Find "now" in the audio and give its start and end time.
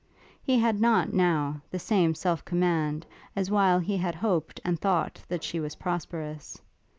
1.13-1.61